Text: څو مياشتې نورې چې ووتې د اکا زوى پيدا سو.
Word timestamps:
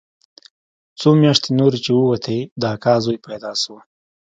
څو 0.99 1.09
مياشتې 1.21 1.49
نورې 1.59 1.79
چې 1.85 1.91
ووتې 1.93 2.37
د 2.61 2.63
اکا 2.75 2.93
زوى 3.03 3.17
پيدا 3.27 3.51
سو. 3.61 3.75